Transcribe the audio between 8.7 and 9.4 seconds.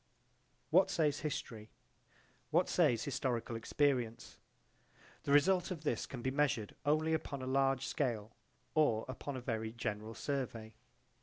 or upon